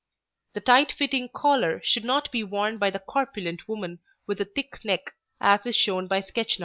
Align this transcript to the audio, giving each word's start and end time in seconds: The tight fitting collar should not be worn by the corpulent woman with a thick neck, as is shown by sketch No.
The 0.53 0.61
tight 0.61 0.91
fitting 0.91 1.29
collar 1.29 1.79
should 1.85 2.03
not 2.03 2.31
be 2.31 2.43
worn 2.43 2.79
by 2.79 2.89
the 2.89 2.97
corpulent 2.97 3.67
woman 3.67 3.99
with 4.25 4.41
a 4.41 4.45
thick 4.45 4.83
neck, 4.83 5.13
as 5.39 5.63
is 5.67 5.75
shown 5.75 6.07
by 6.07 6.21
sketch 6.23 6.57
No. 6.57 6.59